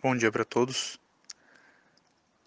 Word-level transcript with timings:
Bom 0.00 0.14
dia 0.14 0.30
para 0.30 0.44
todos. 0.44 0.96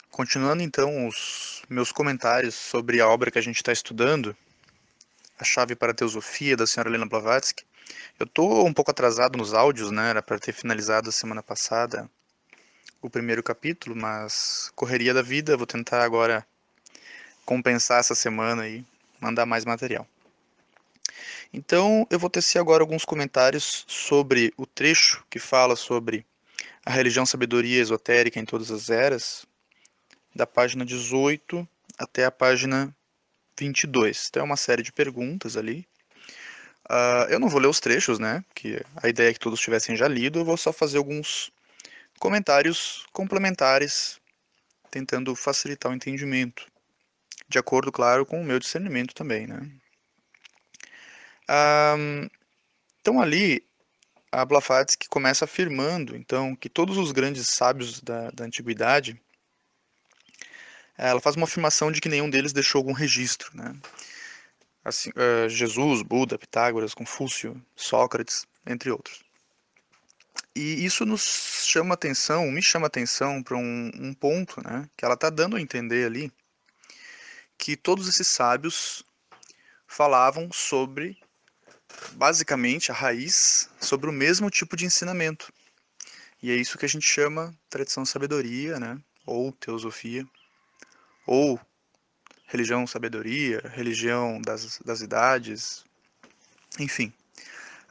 Continuando 0.09 0.63
então 0.63 1.05
os 1.05 1.63
meus 1.67 1.91
comentários 1.91 2.55
sobre 2.55 3.01
a 3.01 3.09
obra 3.09 3.29
que 3.29 3.37
a 3.37 3.41
gente 3.41 3.57
está 3.57 3.73
estudando, 3.73 4.33
A 5.37 5.43
Chave 5.43 5.75
para 5.75 5.91
a 5.91 5.93
Teosofia, 5.93 6.55
da 6.55 6.65
senhora 6.65 6.89
Helena 6.89 7.05
Blavatsky. 7.05 7.65
Eu 8.17 8.23
estou 8.23 8.65
um 8.65 8.73
pouco 8.73 8.91
atrasado 8.91 9.37
nos 9.37 9.53
áudios, 9.53 9.91
né? 9.91 10.11
Era 10.11 10.21
para 10.21 10.39
ter 10.39 10.53
finalizado 10.53 11.09
a 11.09 11.11
semana 11.11 11.43
passada 11.43 12.09
o 13.01 13.09
primeiro 13.09 13.43
capítulo, 13.43 13.97
mas 13.97 14.71
correria 14.73 15.13
da 15.13 15.21
vida, 15.21 15.57
vou 15.57 15.67
tentar 15.67 16.05
agora 16.05 16.47
compensar 17.45 17.99
essa 17.99 18.15
semana 18.15 18.65
e 18.65 18.85
mandar 19.19 19.45
mais 19.45 19.65
material. 19.65 20.07
Então, 21.53 22.07
eu 22.09 22.17
vou 22.17 22.29
tecer 22.29 22.61
agora 22.61 22.81
alguns 22.81 23.03
comentários 23.03 23.83
sobre 23.89 24.53
o 24.55 24.65
trecho 24.65 25.21
que 25.29 25.37
fala 25.37 25.75
sobre 25.75 26.25
a 26.85 26.91
religião 26.91 27.25
sabedoria 27.25 27.81
esotérica 27.81 28.39
em 28.39 28.45
todas 28.45 28.71
as 28.71 28.89
eras, 28.89 29.45
da 30.35 30.47
página 30.47 30.85
18 30.85 31.67
até 31.97 32.25
a 32.25 32.31
página 32.31 32.95
22. 33.57 34.27
Então 34.29 34.41
é 34.41 34.45
uma 34.45 34.57
série 34.57 34.81
de 34.81 34.91
perguntas 34.91 35.55
ali. 35.57 35.85
Uh, 36.89 37.29
eu 37.29 37.39
não 37.39 37.47
vou 37.47 37.59
ler 37.59 37.67
os 37.67 37.79
trechos, 37.79 38.19
né? 38.19 38.43
Que 38.55 38.83
a 39.01 39.07
ideia 39.07 39.29
é 39.29 39.33
que 39.33 39.39
todos 39.39 39.59
tivessem 39.59 39.95
já 39.95 40.07
lido. 40.07 40.39
Eu 40.39 40.45
vou 40.45 40.57
só 40.57 40.73
fazer 40.73 40.97
alguns 40.97 41.51
comentários 42.19 43.05
complementares, 43.11 44.19
tentando 44.89 45.35
facilitar 45.35 45.91
o 45.91 45.95
entendimento, 45.95 46.65
de 47.47 47.57
acordo, 47.57 47.91
claro, 47.91 48.25
com 48.25 48.41
o 48.41 48.45
meu 48.45 48.59
discernimento 48.59 49.13
também, 49.13 49.47
né? 49.47 49.69
Uh, 51.49 52.29
então 52.99 53.21
ali 53.21 53.65
a 54.31 54.45
Blavatsky 54.45 55.09
começa 55.09 55.45
afirmando, 55.45 56.15
então, 56.15 56.55
que 56.55 56.69
todos 56.69 56.97
os 56.97 57.11
grandes 57.11 57.47
sábios 57.47 57.99
da, 57.99 58.31
da 58.31 58.45
antiguidade, 58.45 59.19
ela 60.97 61.19
faz 61.19 61.35
uma 61.35 61.45
afirmação 61.45 61.91
de 61.91 61.99
que 61.99 62.07
nenhum 62.07 62.29
deles 62.29 62.53
deixou 62.53 62.79
algum 62.79 62.93
registro, 62.93 63.49
né? 63.53 63.75
Assim, 64.83 65.09
uh, 65.11 65.49
Jesus, 65.49 66.01
Buda, 66.01 66.39
Pitágoras, 66.39 66.93
Confúcio, 66.93 67.61
Sócrates, 67.75 68.47
entre 68.65 68.89
outros. 68.89 69.21
E 70.55 70.83
isso 70.83 71.05
nos 71.05 71.65
chama 71.65 71.93
atenção, 71.93 72.49
me 72.51 72.61
chama 72.61 72.87
atenção 72.87 73.43
para 73.43 73.57
um, 73.57 73.91
um, 73.95 74.13
ponto, 74.13 74.61
né? 74.63 74.89
Que 74.97 75.05
ela 75.05 75.13
está 75.13 75.29
dando 75.29 75.55
a 75.55 75.61
entender 75.61 76.05
ali 76.05 76.31
que 77.57 77.75
todos 77.75 78.07
esses 78.07 78.27
sábios 78.27 79.03
falavam 79.87 80.51
sobre 80.51 81.17
basicamente 82.13 82.91
a 82.91 82.95
raiz 82.95 83.69
sobre 83.91 84.09
o 84.09 84.13
mesmo 84.13 84.49
tipo 84.49 84.77
de 84.77 84.85
ensinamento. 84.85 85.51
E 86.41 86.49
é 86.49 86.55
isso 86.55 86.77
que 86.77 86.85
a 86.85 86.89
gente 86.89 87.05
chama 87.05 87.53
tradição 87.69 88.05
sabedoria, 88.05 88.79
né? 88.79 88.97
ou 89.25 89.51
teosofia, 89.51 90.25
ou 91.27 91.59
religião 92.45 92.87
sabedoria, 92.87 93.61
religião 93.73 94.39
das, 94.39 94.79
das 94.79 95.01
idades, 95.01 95.83
enfim. 96.79 97.11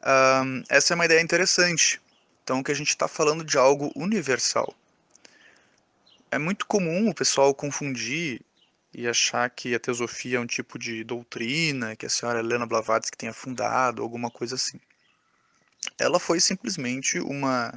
Um, 0.03 0.63
essa 0.71 0.95
é 0.95 0.97
uma 0.97 1.05
ideia 1.05 1.21
interessante. 1.21 2.01
Então, 2.43 2.63
que 2.63 2.73
a 2.73 2.75
gente 2.75 2.89
está 2.89 3.07
falando 3.07 3.45
de 3.45 3.59
algo 3.59 3.93
universal. 3.95 4.75
É 6.31 6.39
muito 6.39 6.65
comum 6.65 7.11
o 7.11 7.15
pessoal 7.15 7.55
confundir 7.55 8.41
e 8.95 9.07
achar 9.07 9.51
que 9.51 9.75
a 9.75 9.79
teosofia 9.79 10.39
é 10.39 10.41
um 10.41 10.47
tipo 10.47 10.79
de 10.79 11.05
doutrina 11.05 11.95
que 11.95 12.07
a 12.07 12.11
senhora 12.11 12.39
Helena 12.39 12.65
Blavatsky 12.65 13.19
tenha 13.19 13.35
fundado, 13.35 14.03
alguma 14.03 14.31
coisa 14.31 14.55
assim. 14.55 14.81
Ela 16.01 16.19
foi 16.19 16.41
simplesmente 16.41 17.21
uma 17.21 17.73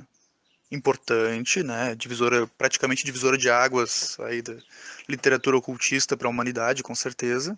importante, 0.71 1.61
né, 1.61 1.93
divisora, 1.93 2.47
praticamente 2.57 3.05
divisora 3.05 3.37
de 3.37 3.49
águas 3.49 4.17
aí 4.21 4.41
da 4.41 4.55
literatura 5.07 5.57
ocultista 5.57 6.17
para 6.17 6.27
a 6.27 6.31
humanidade, 6.31 6.81
com 6.81 6.95
certeza. 6.95 7.57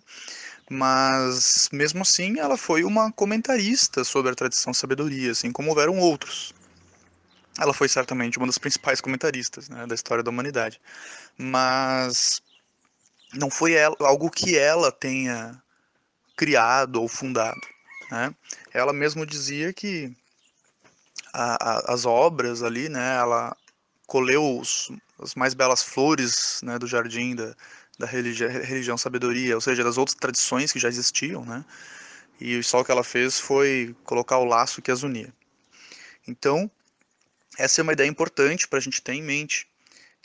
Mas 0.68 1.68
mesmo 1.72 2.02
assim, 2.02 2.38
ela 2.38 2.56
foi 2.58 2.84
uma 2.84 3.10
comentarista 3.12 4.04
sobre 4.04 4.32
a 4.32 4.34
tradição 4.34 4.74
sabedoria, 4.74 5.30
assim 5.30 5.50
como 5.50 5.70
houveram 5.70 5.98
outros. 5.98 6.52
Ela 7.58 7.72
foi 7.72 7.88
certamente 7.88 8.36
uma 8.36 8.46
das 8.46 8.58
principais 8.58 9.00
comentaristas 9.00 9.68
né, 9.68 9.86
da 9.86 9.94
história 9.94 10.22
da 10.22 10.30
humanidade. 10.30 10.80
Mas 11.38 12.42
não 13.32 13.50
foi 13.50 13.72
ela, 13.72 13.96
algo 14.00 14.30
que 14.30 14.58
ela 14.58 14.92
tenha 14.92 15.62
criado 16.36 17.00
ou 17.00 17.08
fundado. 17.08 17.60
Né? 18.10 18.34
Ela 18.74 18.92
mesmo 18.92 19.24
dizia 19.24 19.72
que 19.72 20.14
a, 21.36 21.56
a, 21.60 21.92
as 21.92 22.06
obras 22.06 22.62
ali, 22.62 22.88
né, 22.88 23.16
ela 23.16 23.54
colheu 24.06 24.58
os, 24.58 24.90
as 25.20 25.34
mais 25.34 25.52
belas 25.52 25.82
flores 25.82 26.60
né, 26.62 26.78
do 26.78 26.86
jardim 26.86 27.34
da, 27.34 27.54
da 27.98 28.06
religião, 28.06 28.48
religião 28.48 28.96
sabedoria, 28.96 29.54
ou 29.54 29.60
seja, 29.60 29.84
das 29.84 29.98
outras 29.98 30.16
tradições 30.16 30.72
que 30.72 30.78
já 30.78 30.88
existiam, 30.88 31.44
né? 31.44 31.62
E 32.40 32.62
só 32.62 32.80
o 32.80 32.84
que 32.84 32.90
ela 32.90 33.04
fez 33.04 33.38
foi 33.38 33.94
colocar 34.04 34.38
o 34.38 34.44
laço 34.44 34.80
que 34.80 34.90
as 34.90 35.02
unia. 35.02 35.32
Então, 36.26 36.70
essa 37.58 37.80
é 37.80 37.82
uma 37.82 37.92
ideia 37.92 38.08
importante 38.08 38.66
para 38.66 38.78
a 38.78 38.82
gente 38.82 39.02
ter 39.02 39.12
em 39.12 39.22
mente 39.22 39.66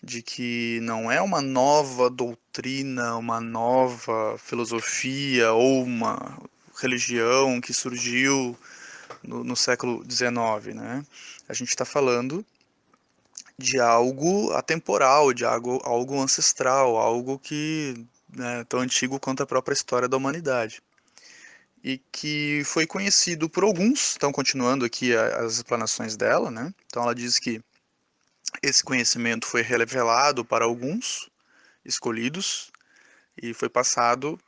de 0.04 0.22
que 0.22 0.80
não 0.82 1.12
é 1.12 1.22
uma 1.22 1.42
nova 1.42 2.10
doutrina, 2.10 3.16
uma 3.18 3.40
nova 3.40 4.38
filosofia 4.38 5.52
ou 5.52 5.84
uma 5.84 6.38
religião 6.82 7.62
que 7.62 7.74
surgiu 7.74 8.58
no, 9.24 9.44
no 9.44 9.56
século 9.56 10.04
XIX, 10.10 10.76
né? 10.76 11.06
A 11.48 11.54
gente 11.54 11.70
está 11.70 11.86
falando 11.86 12.46
de 13.58 13.80
algo 13.80 14.52
atemporal, 14.54 15.34
de 15.34 15.46
algo, 15.46 15.80
algo 15.84 16.20
ancestral, 16.20 16.98
algo 16.98 17.38
que 17.40 18.06
é 18.40 18.64
tão 18.66 18.80
antigo 18.80 19.20
quanto 19.20 19.44
a 19.44 19.48
própria 19.48 19.74
história 19.74 20.08
da 20.08 20.18
humanidade. 20.18 20.82
E 21.84 22.00
que 22.12 22.62
foi 22.66 22.86
conhecido 22.86 23.50
por 23.50 23.64
alguns, 23.64 24.12
estão 24.12 24.32
continuando 24.32 24.86
aqui 24.86 25.16
as 25.16 25.56
explanações 25.56 26.16
dela, 26.16 26.52
né? 26.52 26.74
Então 26.88 27.04
ela 27.04 27.16
diz 27.16 27.40
que 27.40 27.62
esse 28.62 28.84
conhecimento 28.84 29.48
foi 29.48 29.62
revelado 29.62 30.44
para 30.44 30.66
alguns 30.66 31.30
escolhidos 31.86 32.72
e 33.42 33.54
foi 33.54 33.70
passado 33.70 34.40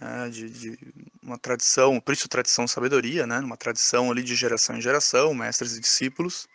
né, 0.00 0.28
de, 0.28 0.50
de, 0.50 0.78
uma 1.22 1.38
tradição, 1.38 2.00
por 2.00 2.12
isso 2.12 2.28
tradição 2.28 2.66
sabedoria, 2.66 3.26
né, 3.26 3.38
uma 3.40 3.56
tradição 3.56 4.10
ali 4.10 4.22
de 4.22 4.34
geração 4.34 4.76
em 4.76 4.80
geração, 4.80 5.34
mestres 5.34 5.76
e 5.76 5.80
discípulos, 5.80 6.46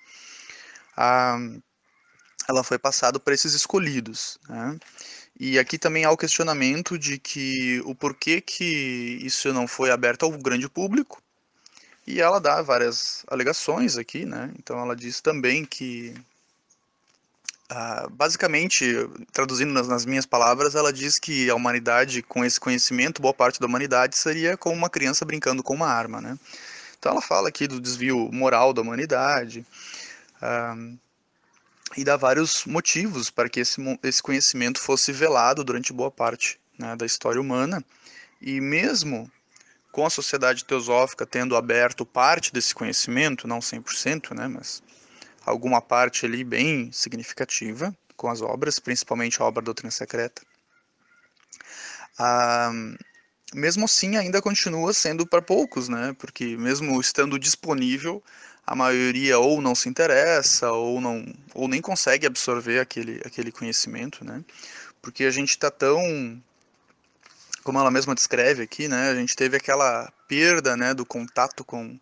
a, 0.96 1.38
ela 2.48 2.64
foi 2.64 2.80
passada 2.80 3.20
para 3.20 3.34
esses 3.34 3.54
escolhidos. 3.54 4.38
Né, 4.48 4.78
e 5.40 5.58
aqui 5.58 5.78
também 5.78 6.06
há 6.06 6.12
o 6.12 6.18
questionamento 6.18 6.98
de 6.98 7.18
que 7.18 7.82
o 7.86 7.96
porquê 7.96 8.42
que 8.42 9.20
isso 9.22 9.52
não 9.54 9.68
foi 9.68 9.92
aberto 9.92 10.24
ao 10.24 10.32
grande 10.32 10.70
público, 10.70 11.22
e 12.10 12.20
ela 12.20 12.40
dá 12.40 12.62
várias 12.62 13.24
alegações 13.28 13.96
aqui, 13.96 14.26
né? 14.26 14.52
Então 14.58 14.80
ela 14.80 14.96
diz 14.96 15.22
também 15.22 15.64
que 15.64 16.16
Uh, 17.72 18.10
basicamente, 18.10 18.84
traduzindo 19.32 19.72
nas, 19.72 19.88
nas, 19.88 20.04
minhas 20.04 20.26
palavras, 20.26 20.74
ela 20.74 20.92
diz 20.92 21.20
que 21.20 21.50
a 21.52 21.56
humanidade, 21.56 22.24
com 22.24 22.44
esse 22.44 22.60
conhecimento, 22.60 23.22
boa 23.22 23.34
parte 23.34 23.60
da 23.60 23.68
humanidade 23.68 24.18
seria 24.18 24.58
como 24.58 24.76
uma 24.76 24.90
criança 24.90 25.24
brincando 25.24 25.62
com 25.62 25.76
uma 25.76 25.88
arma, 25.88 26.20
né? 26.20 26.40
Então 26.98 27.12
ela 27.12 27.22
fala 27.22 27.48
aqui 27.48 27.68
do 27.68 27.80
desvio 27.80 28.30
moral 28.32 28.74
da 28.74 28.82
humanidade 28.82 29.66
uh, 30.42 30.98
e 31.96 32.04
dá 32.04 32.18
vários 32.18 32.66
motivos 32.66 33.30
para 33.30 33.48
que 33.48 33.62
esse, 33.62 33.80
esse 34.04 34.22
conhecimento 34.22 34.80
fosse 34.80 35.12
velado 35.12 35.64
durante 35.64 35.94
boa 35.94 36.12
parte 36.12 36.60
né, 36.78 36.96
da 36.96 37.06
história 37.06 37.40
humana 37.40 37.84
e 38.42 38.60
mesmo 38.60 39.32
com 39.92 40.06
a 40.06 40.10
sociedade 40.10 40.66
teosófica 40.66 41.26
tendo 41.26 41.56
aberto 41.56 42.06
parte 42.06 42.52
desse 42.54 42.76
conhecimento, 42.76 43.48
não 43.48 43.60
100%, 43.60 44.36
né, 44.36 44.48
mas 44.48 44.84
alguma 45.46 45.82
parte 45.82 46.26
ali 46.26 46.44
bem 46.44 46.92
significativa 46.92 47.96
com 48.16 48.30
as 48.30 48.42
obras, 48.42 48.80
principalmente 48.80 49.42
a 49.42 49.46
obra 49.46 49.64
Doutrina 49.64 49.92
Secreta. 49.92 50.42
Ah, 52.18 52.72
mesmo 53.54 53.86
assim, 53.86 54.18
ainda 54.18 54.42
continua 54.42 54.94
sendo 54.94 55.26
para 55.26 55.42
poucos, 55.42 55.88
né? 55.90 56.16
Porque 56.20 56.58
mesmo 56.58 57.00
estando 57.00 57.40
disponível, 57.40 58.22
a 58.66 58.76
maioria 58.76 59.40
ou 59.40 59.62
não 59.62 59.74
se 59.74 59.90
interessa 59.90 60.72
ou 60.72 61.02
não 61.02 61.26
ou 61.56 61.68
nem 61.68 61.82
consegue 61.82 62.28
absorver 62.28 62.80
aquele 62.80 63.22
aquele 63.26 63.52
conhecimento, 63.52 64.24
né? 64.24 64.44
Porque 65.02 65.24
a 65.24 65.32
gente 65.32 65.52
está 65.52 65.72
tão 65.72 66.44
como 67.64 67.80
ela 67.80 67.92
mesma 67.92 68.16
descreve 68.16 68.64
aqui, 68.64 68.88
né? 68.88 69.10
A 69.10 69.16
gente 69.16 69.36
teve 69.36 69.58
aquela 69.58 70.12
perda, 70.28 70.78
né, 70.78 70.94
do 70.94 71.06
contato 71.06 71.64
com 71.64 72.00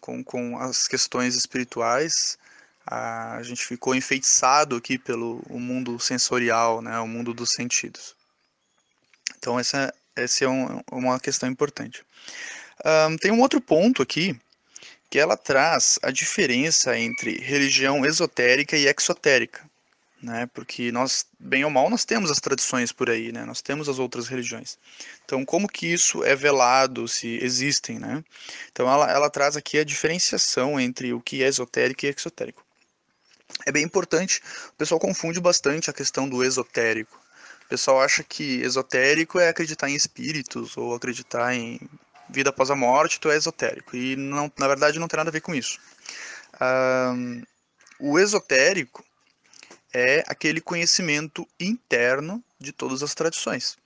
com, 0.00 0.22
com 0.22 0.58
as 0.58 0.86
questões 0.86 1.34
espirituais 1.34 2.38
a 2.86 3.42
gente 3.42 3.64
ficou 3.64 3.94
enfeitiçado 3.94 4.76
aqui 4.76 4.96
pelo 4.96 5.42
o 5.48 5.58
mundo 5.58 5.98
sensorial, 5.98 6.80
né, 6.80 6.98
o 7.00 7.08
mundo 7.08 7.34
dos 7.34 7.50
sentidos. 7.50 8.14
Então 9.38 9.58
essa, 9.58 9.92
essa 10.14 10.44
é 10.44 10.48
um, 10.48 10.80
uma 10.92 11.18
questão 11.18 11.48
importante. 11.48 12.04
Um, 12.84 13.16
tem 13.16 13.30
um 13.30 13.40
outro 13.40 13.60
ponto 13.60 14.02
aqui 14.02 14.38
que 15.10 15.18
ela 15.18 15.36
traz 15.36 15.98
a 16.02 16.10
diferença 16.10 16.98
entre 16.98 17.38
religião 17.38 18.04
esotérica 18.04 18.76
e 18.76 18.86
exotérica, 18.86 19.68
né? 20.22 20.48
Porque 20.52 20.90
nós, 20.90 21.24
bem 21.38 21.64
ou 21.64 21.70
mal, 21.70 21.88
nós 21.88 22.04
temos 22.04 22.30
as 22.30 22.40
tradições 22.40 22.90
por 22.90 23.08
aí, 23.08 23.30
né? 23.30 23.44
Nós 23.44 23.62
temos 23.62 23.88
as 23.88 23.98
outras 23.98 24.26
religiões. 24.26 24.76
Então, 25.24 25.44
como 25.44 25.68
que 25.68 25.86
isso 25.86 26.24
é 26.24 26.34
velado, 26.34 27.06
se 27.06 27.38
existem, 27.42 27.98
né? 27.98 28.24
Então, 28.72 28.90
ela, 28.90 29.10
ela 29.10 29.30
traz 29.30 29.56
aqui 29.56 29.78
a 29.78 29.84
diferenciação 29.84 30.78
entre 30.80 31.12
o 31.12 31.20
que 31.20 31.42
é 31.42 31.46
esotérico 31.46 32.04
e 32.04 32.08
exotérico. 32.08 32.65
É 33.64 33.72
bem 33.72 33.84
importante, 33.84 34.40
o 34.68 34.72
pessoal 34.74 35.00
confunde 35.00 35.40
bastante 35.40 35.90
a 35.90 35.92
questão 35.92 36.28
do 36.28 36.42
esotérico. 36.44 37.20
O 37.64 37.68
pessoal 37.68 38.00
acha 38.00 38.22
que 38.22 38.60
esotérico 38.62 39.40
é 39.40 39.48
acreditar 39.48 39.88
em 39.88 39.94
espíritos 39.94 40.76
ou 40.76 40.94
acreditar 40.94 41.54
em 41.54 41.80
vida 42.28 42.50
após 42.50 42.70
a 42.70 42.76
morte, 42.76 43.20
tu 43.20 43.30
é 43.30 43.36
esotérico. 43.36 43.96
E 43.96 44.14
não, 44.16 44.50
na 44.58 44.68
verdade 44.68 44.98
não 44.98 45.08
tem 45.08 45.16
nada 45.16 45.30
a 45.30 45.32
ver 45.32 45.40
com 45.40 45.54
isso. 45.54 45.80
Um, 46.60 47.42
o 47.98 48.18
esotérico 48.18 49.04
é 49.92 50.22
aquele 50.28 50.60
conhecimento 50.60 51.46
interno 51.58 52.42
de 52.58 52.72
todas 52.72 53.02
as 53.02 53.14
tradições. 53.14 53.76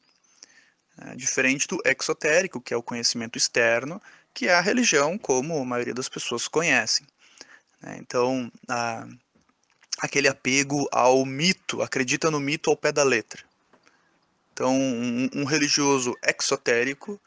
É, 0.98 1.14
diferente 1.14 1.66
do 1.66 1.80
exotérico, 1.84 2.60
que 2.60 2.74
é 2.74 2.76
o 2.76 2.82
conhecimento 2.82 3.38
externo, 3.38 4.02
que 4.34 4.48
é 4.48 4.54
a 4.54 4.60
religião 4.60 5.16
como 5.16 5.58
a 5.58 5.64
maioria 5.64 5.94
das 5.94 6.08
pessoas 6.08 6.48
conhecem. 6.48 7.06
É, 7.82 7.96
então, 7.96 8.52
a, 8.68 9.06
aquele 10.00 10.28
apego 10.28 10.88
ao 10.90 11.24
mito, 11.24 11.82
acredita 11.82 12.30
no 12.30 12.40
mito 12.40 12.70
ao 12.70 12.76
pé 12.76 12.90
da 12.92 13.02
letra. 13.02 13.42
Então, 14.52 14.74
um, 14.74 15.28
um 15.34 15.44
religioso 15.44 16.14
exotérico 16.22 17.20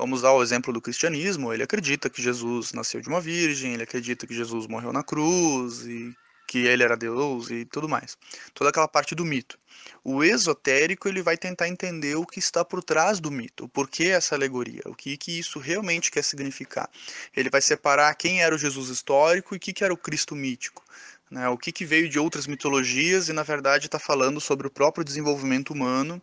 Vamos 0.00 0.22
dar 0.22 0.32
o 0.32 0.42
exemplo 0.42 0.72
do 0.72 0.80
cristianismo. 0.80 1.52
Ele 1.52 1.62
acredita 1.62 2.08
que 2.08 2.22
Jesus 2.22 2.72
nasceu 2.72 3.02
de 3.02 3.08
uma 3.10 3.20
virgem, 3.20 3.74
ele 3.74 3.82
acredita 3.82 4.26
que 4.26 4.34
Jesus 4.34 4.66
morreu 4.66 4.94
na 4.94 5.02
cruz 5.02 5.84
e 5.84 6.16
que 6.48 6.60
ele 6.60 6.82
era 6.82 6.96
Deus 6.96 7.50
e 7.50 7.66
tudo 7.66 7.86
mais. 7.86 8.16
Toda 8.54 8.70
aquela 8.70 8.88
parte 8.88 9.14
do 9.14 9.26
mito. 9.26 9.58
O 10.02 10.24
esotérico 10.24 11.06
ele 11.06 11.20
vai 11.20 11.36
tentar 11.36 11.68
entender 11.68 12.16
o 12.16 12.24
que 12.24 12.38
está 12.38 12.64
por 12.64 12.82
trás 12.82 13.20
do 13.20 13.30
mito, 13.30 13.66
o 13.66 13.68
porquê 13.68 14.04
essa 14.04 14.34
alegoria, 14.34 14.80
o 14.86 14.94
que, 14.94 15.18
que 15.18 15.38
isso 15.38 15.58
realmente 15.58 16.10
quer 16.10 16.24
significar. 16.24 16.88
Ele 17.36 17.50
vai 17.50 17.60
separar 17.60 18.14
quem 18.14 18.42
era 18.42 18.54
o 18.54 18.58
Jesus 18.58 18.88
histórico 18.88 19.54
e 19.54 19.58
o 19.58 19.60
que, 19.60 19.74
que 19.74 19.84
era 19.84 19.92
o 19.92 19.98
Cristo 19.98 20.34
mítico. 20.34 20.82
Né, 21.30 21.48
o 21.48 21.56
que, 21.56 21.70
que 21.70 21.84
veio 21.84 22.08
de 22.08 22.18
outras 22.18 22.46
mitologias 22.48 23.28
e 23.28 23.32
na 23.32 23.44
verdade 23.44 23.86
está 23.86 24.00
falando 24.00 24.40
sobre 24.40 24.66
o 24.66 24.70
próprio 24.70 25.04
desenvolvimento 25.04 25.72
humano 25.72 26.20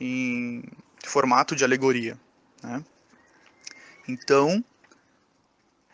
em 0.00 0.62
formato 1.04 1.56
de 1.56 1.64
alegoria. 1.64 2.16
Né? 2.62 2.84
Então, 4.06 4.64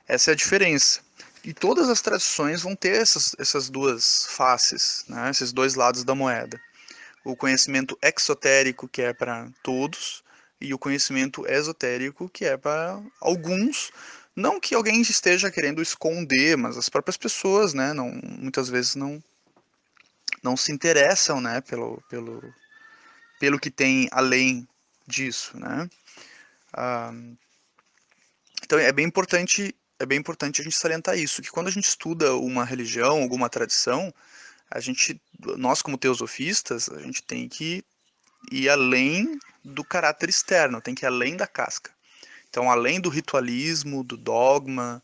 essa 0.07 0.31
é 0.31 0.33
a 0.33 0.37
diferença. 0.37 1.01
E 1.43 1.55
todas 1.55 1.89
as 1.89 2.03
tradições 2.03 2.63
vão 2.63 2.77
ter 2.77 3.01
essas, 3.01 3.35
essas 3.39 3.71
duas 3.71 4.27
faces, 4.27 5.05
né? 5.09 5.31
esses 5.31 5.53
dois 5.53 5.75
lados 5.75 6.05
da 6.05 6.15
moeda. 6.15 6.61
O 7.25 7.35
conhecimento 7.35 7.99
exotérico, 8.03 8.87
que 8.87 9.01
é 9.01 9.15
para 9.15 9.49
todos, 9.63 10.23
e 10.61 10.75
o 10.75 10.79
conhecimento 10.79 11.47
esotérico, 11.47 12.29
que 12.29 12.45
é 12.45 12.57
para 12.57 13.01
alguns. 13.21 13.91
Não 14.41 14.59
que 14.59 14.75
alguém 14.75 15.03
esteja 15.03 15.51
querendo 15.51 15.83
esconder, 15.83 16.57
mas 16.57 16.79
as 16.79 16.89
próprias 16.89 17.19
pessoas, 17.19 17.75
né, 17.75 17.93
não, 17.93 18.11
muitas 18.11 18.71
vezes 18.71 18.97
não, 18.97 19.23
não 20.43 20.57
se 20.57 20.73
interessam 20.73 21.43
né, 21.43 21.61
pelo, 21.61 22.03
pelo, 22.09 22.43
pelo 23.39 23.61
que 23.61 23.71
tem 23.71 24.09
além 24.11 24.67
disso. 25.07 25.59
Né? 25.59 25.89
Ah, 26.73 27.13
então 28.65 28.79
é 28.79 28.91
bem 28.91 29.05
importante 29.05 29.75
é 29.99 30.07
bem 30.07 30.19
importante 30.19 30.63
a 30.63 30.65
gente 30.65 30.79
salientar 30.79 31.19
isso, 31.19 31.43
que 31.43 31.51
quando 31.51 31.69
a 31.69 31.71
gente 31.71 31.87
estuda 31.87 32.35
uma 32.35 32.65
religião, 32.65 33.21
alguma 33.21 33.51
tradição, 33.51 34.13
a 34.71 34.81
gente, 34.81 35.21
nós 35.59 35.83
como 35.83 35.99
teosofistas, 35.99 36.89
a 36.89 37.01
gente 37.01 37.23
tem 37.23 37.47
que 37.47 37.85
ir 38.51 38.71
além 38.71 39.39
do 39.63 39.85
caráter 39.85 40.31
externo, 40.31 40.81
tem 40.81 40.95
que 40.95 41.05
ir 41.05 41.07
além 41.07 41.37
da 41.37 41.47
casca. 41.47 41.93
Então, 42.51 42.69
além 42.69 43.01
do 43.01 43.09
ritualismo, 43.09 44.03
do 44.03 44.17
dogma, 44.17 45.01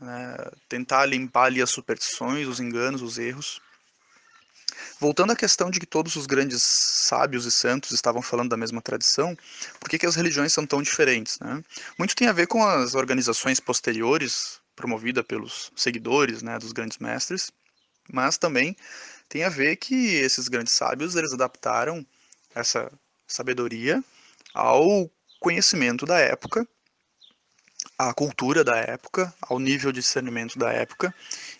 né, 0.00 0.36
tentar 0.68 1.04
limpar 1.06 1.46
ali 1.46 1.60
as 1.60 1.70
superstições, 1.70 2.46
os 2.46 2.60
enganos, 2.60 3.02
os 3.02 3.18
erros. 3.18 3.60
Voltando 5.00 5.32
à 5.32 5.36
questão 5.36 5.70
de 5.70 5.80
que 5.80 5.86
todos 5.86 6.14
os 6.14 6.24
grandes 6.24 6.62
sábios 6.62 7.46
e 7.46 7.50
santos 7.50 7.90
estavam 7.90 8.22
falando 8.22 8.50
da 8.50 8.56
mesma 8.56 8.80
tradição, 8.80 9.36
por 9.80 9.90
que, 9.90 9.98
que 9.98 10.06
as 10.06 10.14
religiões 10.14 10.52
são 10.52 10.64
tão 10.64 10.80
diferentes? 10.80 11.38
Né? 11.40 11.62
Muito 11.98 12.14
tem 12.14 12.28
a 12.28 12.32
ver 12.32 12.46
com 12.46 12.64
as 12.64 12.94
organizações 12.94 13.58
posteriores, 13.58 14.60
promovidas 14.76 15.24
pelos 15.24 15.72
seguidores 15.76 16.42
né, 16.42 16.58
dos 16.58 16.72
grandes 16.72 16.98
mestres, 16.98 17.50
mas 18.12 18.38
também 18.38 18.76
tem 19.28 19.44
a 19.44 19.48
ver 19.48 19.76
que 19.76 20.14
esses 20.14 20.48
grandes 20.48 20.72
sábios 20.72 21.16
eles 21.16 21.32
adaptaram 21.32 22.06
essa 22.54 22.90
sabedoria 23.26 24.02
ao 24.52 25.10
conhecimento 25.40 26.06
da 26.06 26.18
época, 26.18 26.66
à 27.98 28.12
cultura 28.12 28.64
da 28.64 28.76
época, 28.76 29.32
ao 29.40 29.58
nível 29.58 29.92
de 29.92 30.00
discernimento 30.00 30.58
da 30.58 30.72
época, 30.72 31.14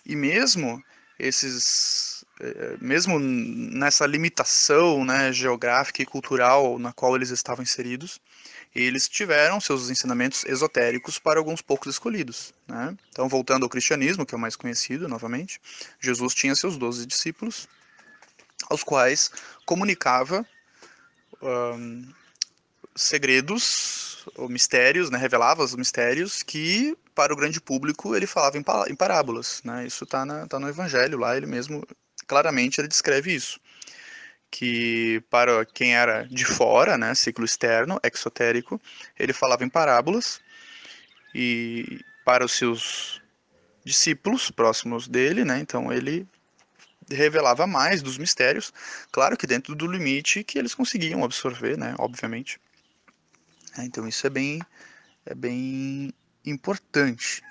e 0.05 0.15
mesmo 0.15 0.83
esses 1.17 2.25
eh, 2.39 2.77
mesmo 2.81 3.17
nessa 3.17 4.05
limitação 4.05 5.05
né, 5.05 5.31
geográfica 5.31 6.01
e 6.01 6.05
cultural 6.05 6.77
na 6.77 6.91
qual 6.91 7.15
eles 7.15 7.29
estavam 7.29 7.63
inseridos, 7.63 8.19
eles 8.75 9.07
tiveram 9.07 9.61
seus 9.61 9.89
ensinamentos 9.89 10.43
esotéricos 10.45 11.17
para 11.17 11.39
alguns 11.39 11.61
poucos 11.61 11.93
escolhidos. 11.93 12.53
Né? 12.67 12.97
Então, 13.09 13.29
voltando 13.29 13.63
ao 13.63 13.69
cristianismo, 13.69 14.25
que 14.25 14.35
é 14.35 14.37
o 14.37 14.41
mais 14.41 14.57
conhecido, 14.57 15.07
novamente, 15.07 15.61
Jesus 15.99 16.33
tinha 16.33 16.53
seus 16.55 16.77
doze 16.77 17.05
discípulos, 17.05 17.69
aos 18.69 18.83
quais 18.83 19.31
comunicava 19.65 20.45
segredos 22.95 24.14
ou 24.35 24.49
mistérios, 24.49 25.09
né, 25.09 25.17
revelava 25.17 25.63
os 25.63 25.75
mistérios 25.75 26.43
que 26.43 26.97
para 27.13 27.33
o 27.33 27.35
grande 27.35 27.61
público 27.61 28.15
ele 28.15 28.27
falava 28.27 28.57
em, 28.57 28.95
parábolas. 28.95 29.61
Né? 29.63 29.85
Isso 29.85 30.03
está 30.03 30.47
tá 30.47 30.59
no 30.59 30.69
Evangelho 30.69 31.17
lá, 31.17 31.35
ele 31.35 31.45
mesmo 31.45 31.85
claramente 32.27 32.79
ele 32.81 32.87
descreve 32.87 33.33
isso. 33.33 33.59
Que 34.51 35.21
para 35.29 35.65
quem 35.65 35.95
era 35.95 36.23
de 36.23 36.45
fora, 36.45 36.97
né, 36.97 37.13
ciclo 37.15 37.45
externo, 37.45 37.99
exotérico, 38.03 38.81
ele 39.19 39.33
falava 39.33 39.63
em 39.63 39.69
parábolas, 39.69 40.39
e 41.33 41.99
para 42.23 42.45
os 42.45 42.53
seus 42.53 43.21
discípulos 43.83 44.49
próximos 44.49 45.07
dele, 45.07 45.43
né, 45.43 45.59
então 45.59 45.91
ele 45.91 46.27
revelava 47.11 47.67
mais 47.67 48.01
dos 48.01 48.17
mistérios, 48.17 48.73
claro 49.11 49.37
que 49.37 49.45
dentro 49.45 49.75
do 49.75 49.85
limite 49.85 50.43
que 50.43 50.57
eles 50.57 50.73
conseguiam 50.73 51.23
absorver, 51.23 51.77
né, 51.77 51.93
obviamente. 51.99 52.59
É, 53.77 53.83
então 53.83 54.07
isso 54.07 54.25
é 54.25 54.29
bem, 54.29 54.61
é 55.25 55.35
bem 55.35 56.13
importante. 56.45 57.41